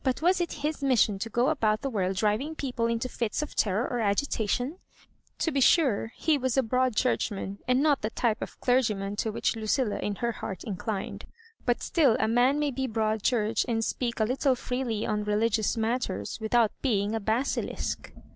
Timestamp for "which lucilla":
9.31-9.99